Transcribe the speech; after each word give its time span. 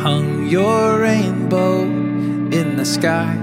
hung 0.00 0.46
your 0.46 0.98
rainbow 1.00 1.82
in 1.82 2.76
the 2.76 2.86
sky. 2.86 3.34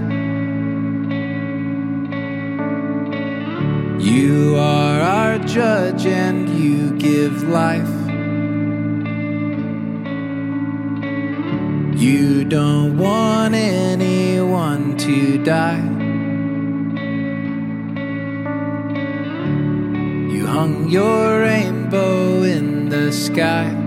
You 4.00 4.55
are 4.58 5.00
our 5.00 5.38
judge 5.38 6.08
and 6.08 6.50
you 6.50 6.98
give 6.98 7.44
life. 7.44 7.96
You 11.95 12.44
don't 12.44 12.98
want 12.98 13.53
anyone 13.53 14.98
to 14.98 15.38
die. 15.44 15.86
You 20.34 20.48
hung 20.48 20.89
your 20.89 21.42
rainbow 21.42 22.42
in 22.42 22.89
the 22.89 23.14
sky. 23.14 23.87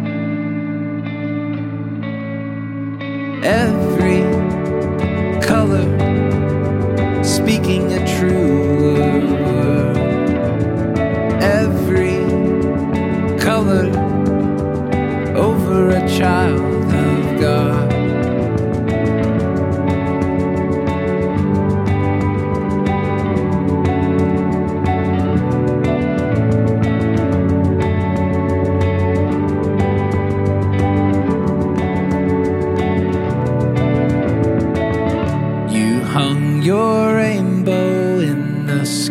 Speaking 7.43 7.91
a 7.95 8.07
true 8.07 8.30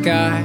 sky. 0.10 0.42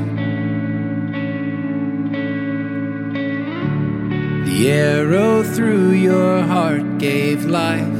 The 4.44 4.70
arrow 4.70 5.42
through 5.42 5.92
your 5.92 6.42
heart 6.42 6.98
gave 6.98 7.46
life. 7.46 7.96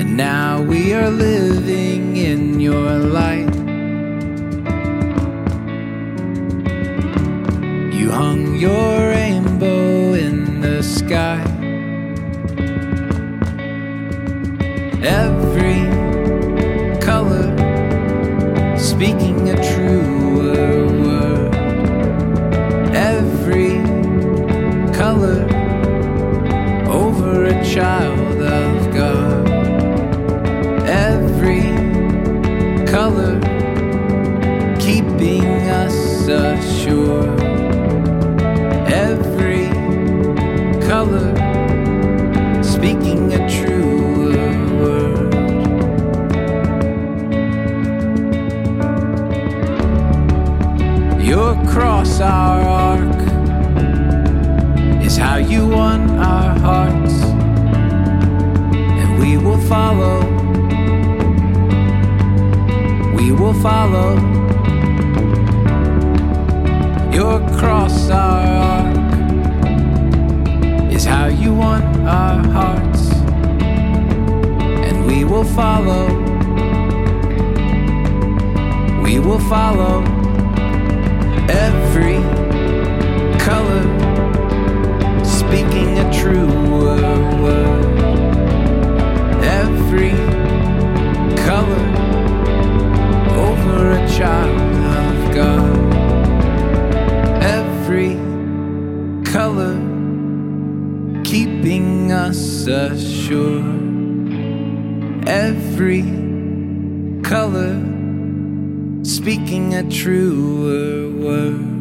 And 0.00 0.16
now 0.16 0.60
we 0.60 0.92
are 0.92 1.10
living 1.10 2.16
in 2.16 2.58
your 2.58 2.98
light. 3.20 3.54
You 7.98 8.10
hung 8.10 8.56
your 8.56 8.92
rainbow 9.14 10.14
in 10.14 10.60
the 10.60 10.82
sky. 10.82 11.44
Every 15.02 15.49
speaking 19.00 19.48
a 19.48 19.56
truer 19.72 20.86
word. 21.02 21.54
Every 22.94 23.78
color 24.92 25.46
over 26.86 27.46
a 27.46 27.64
child 27.64 28.42
of 28.42 28.94
God. 28.94 29.48
Every 30.86 31.62
color 32.92 33.40
keeping 34.78 35.46
us 35.70 36.28
assured. 36.28 37.40
Every 38.86 39.68
color 40.86 41.32
speaking 42.62 43.32
a 43.32 43.49
cross, 52.00 52.20
our 52.20 52.60
ark, 52.62 53.20
is 55.04 55.16
how 55.18 55.36
you 55.36 55.68
won 55.68 56.08
our 56.18 56.58
hearts, 56.58 57.12
and 59.00 59.18
we 59.18 59.36
will 59.36 59.60
follow. 59.68 60.20
We 63.16 63.32
will 63.32 63.52
follow. 63.60 64.16
Your 67.12 67.38
cross, 67.58 68.08
our 68.08 68.46
ark, 68.72 68.96
is 70.90 71.04
how 71.04 71.26
you 71.26 71.52
won 71.54 71.82
our 72.06 72.42
hearts, 72.48 73.12
and 74.86 75.04
we 75.06 75.24
will 75.24 75.44
follow. 75.44 76.08
We 79.02 79.18
will 79.18 79.40
follow 79.50 80.29
every 81.50 82.20
color 83.38 83.82
speaking 85.24 85.98
a 85.98 86.12
true 86.12 86.46
word. 87.42 87.84
Every 89.42 90.12
color 91.44 91.84
over 93.46 93.90
a 93.92 94.08
child 94.08 94.60
of 95.00 95.34
God. 95.34 95.76
Every 97.42 98.14
color 99.24 99.76
keeping 101.24 102.12
us 102.12 102.66
assured. 102.66 103.88
Every 105.26 106.02
color 107.22 107.99
speaking 109.10 109.74
a 109.74 109.82
truer 109.90 111.10
word. 111.10 111.79